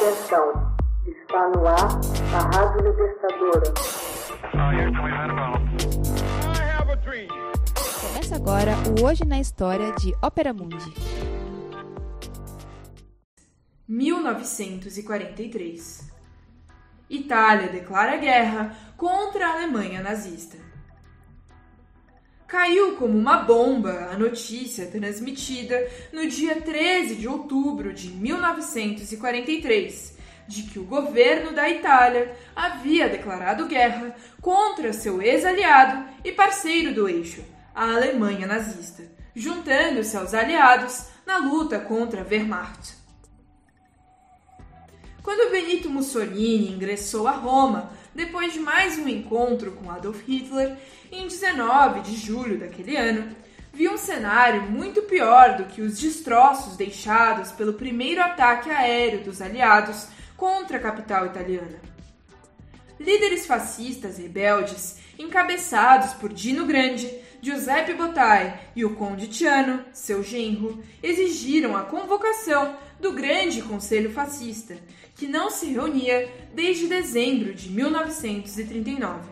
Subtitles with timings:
[0.00, 0.76] Atenção,
[1.08, 1.88] está no ar
[2.32, 3.74] a Rádio Libertadora.
[8.00, 10.94] Começa agora o Hoje na História de Ópera Mundi.
[13.88, 16.12] 1943
[17.10, 20.56] Itália declara guerra contra a Alemanha nazista.
[22.48, 30.16] Caiu como uma bomba a notícia transmitida no dia 13 de outubro de 1943
[30.48, 37.06] de que o governo da Itália havia declarado guerra contra seu ex-aliado e parceiro do
[37.06, 37.44] eixo,
[37.74, 42.96] a Alemanha nazista, juntando-se aos aliados na luta contra a Wehrmacht.
[45.22, 50.76] Quando Benito Mussolini ingressou a Roma, depois de mais um encontro com Adolf Hitler,
[51.12, 53.30] em 19 de julho daquele ano,
[53.72, 59.40] viu um cenário muito pior do que os destroços deixados pelo primeiro ataque aéreo dos
[59.40, 61.78] aliados contra a capital italiana.
[62.98, 70.82] Líderes fascistas rebeldes, encabeçados por Dino Grande, Giuseppe Bottai e o Conde Tiano, seu genro,
[71.02, 74.76] exigiram a convocação do Grande Conselho Fascista,
[75.14, 79.28] que não se reunia desde dezembro de 1939.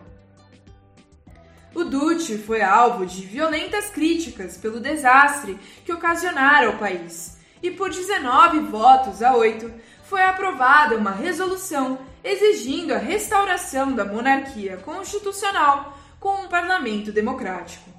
[1.74, 7.36] O Duce foi alvo de violentas críticas pelo desastre que ocasionara ao país,
[7.66, 9.72] e por 19 votos a 8
[10.04, 17.90] foi aprovada uma resolução exigindo a restauração da monarquia constitucional com um parlamento democrático.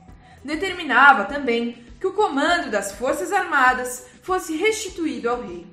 [0.41, 5.67] Determinava também que o comando das Forças Armadas fosse restituído ao rei.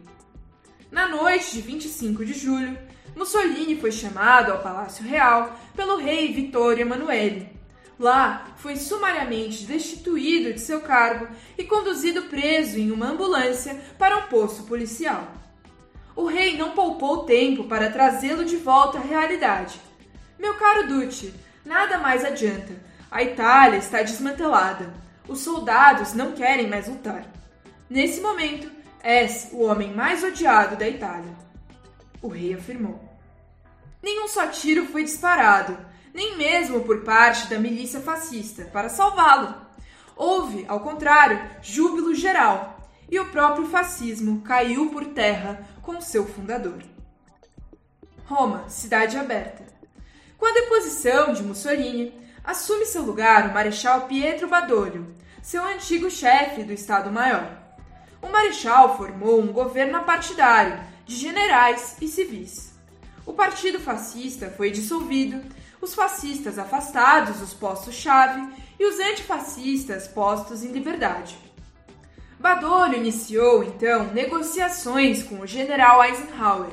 [0.91, 2.77] Na noite de 25 de julho,
[3.15, 7.48] Mussolini foi chamado ao Palácio Real pelo rei Vittorio Emanuele.
[7.98, 14.23] Lá, foi sumariamente destituído de seu cargo e conduzido preso em uma ambulância para um
[14.23, 15.28] posto policial.
[16.17, 19.81] O rei não poupou tempo para trazê-lo de volta à realidade.
[20.39, 21.34] Meu caro Duce,
[21.65, 22.75] nada mais adianta.
[23.11, 24.93] A Itália está desmantelada.
[25.28, 27.25] Os soldados não querem mais lutar.
[27.88, 28.71] Nesse momento,
[29.04, 31.37] És o homem mais odiado da Itália.
[32.22, 32.99] O rei afirmou.
[34.03, 35.77] Nenhum só tiro foi disparado,
[36.14, 39.54] nem mesmo por parte da milícia fascista, para salvá-lo.
[40.16, 46.82] Houve, ao contrário, júbilo geral, e o próprio fascismo caiu por terra com seu fundador.
[48.24, 49.66] Roma, cidade aberta.
[50.38, 56.62] Com a deposição de Mussolini, assume seu lugar o Marechal Pietro Badoglio, seu antigo chefe
[56.62, 57.64] do Estado-Maior
[58.24, 62.72] o Marechal formou um governo partidário de generais e civis.
[63.26, 65.42] O Partido Fascista foi dissolvido,
[65.84, 68.49] os fascistas afastados dos postos-chave
[68.81, 71.39] e os antifascistas postos em liberdade.
[72.41, 76.71] Badoglio iniciou, então, negociações com o general Eisenhower,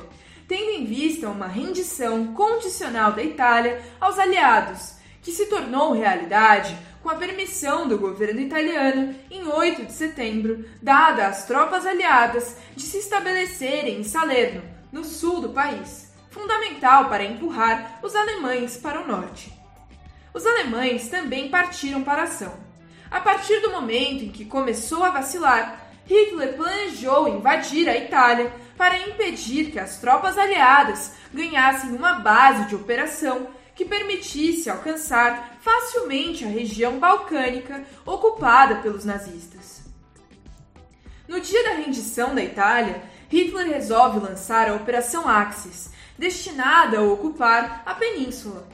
[0.48, 7.10] tendo em vista uma rendição condicional da Itália aos aliados, que se tornou realidade com
[7.10, 12.98] a permissão do governo italiano, em 8 de setembro, dada às tropas aliadas de se
[12.98, 19.52] estabelecerem em Salerno, no sul do país, fundamental para empurrar os alemães para o norte.
[20.34, 22.54] Os alemães também partiram para a ação.
[23.10, 28.98] A partir do momento em que começou a vacilar, Hitler planejou invadir a Itália para
[28.98, 36.48] impedir que as tropas aliadas ganhassem uma base de operação que permitisse alcançar facilmente a
[36.48, 39.82] região balcânica ocupada pelos nazistas.
[41.28, 45.90] No dia da rendição da Itália, Hitler resolve lançar a Operação Axis,
[46.22, 48.64] destinada a ocupar a península.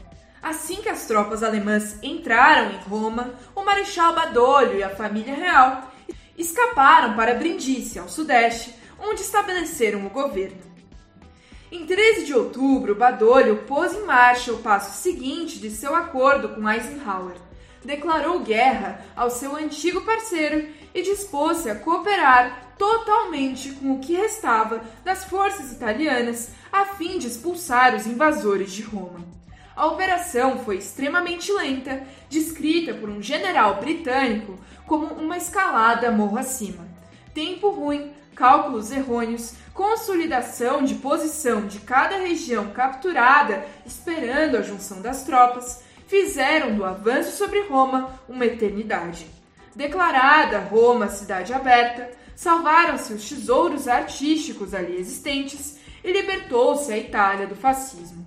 [0.42, 5.90] Assim que as tropas alemãs entraram em Roma, o Marechal Badoglio e a família real
[6.36, 10.60] escaparam para Brindisi, ao sudeste, onde estabeleceram o governo.
[11.72, 16.68] Em 13 de outubro, Badoglio pôs em marcha o passo seguinte de seu acordo com
[16.68, 17.47] Eisenhower.
[17.84, 24.82] Declarou guerra ao seu antigo parceiro e dispôs-se a cooperar totalmente com o que restava
[25.04, 29.26] das forças italianas a fim de expulsar os invasores de Roma.
[29.74, 36.86] A operação foi extremamente lenta, descrita por um general britânico como uma escalada morro acima.
[37.32, 45.22] Tempo ruim, cálculos errôneos, consolidação de posição de cada região capturada, esperando a junção das
[45.22, 49.26] tropas, fizeram do avanço sobre Roma uma eternidade.
[49.76, 57.54] Declarada Roma cidade aberta, salvaram-se os tesouros artísticos ali existentes e libertou-se a Itália do
[57.54, 58.26] fascismo.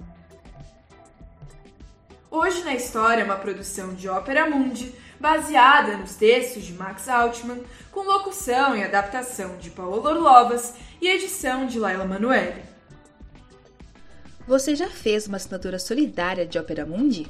[2.30, 7.62] Hoje na História é uma produção de Ópera Mundi, baseada nos textos de Max Altman,
[7.92, 12.62] com locução e adaptação de Paulo Orlovas e edição de Laila Manoeli.
[14.48, 17.30] Você já fez uma assinatura solidária de Opera Mundi?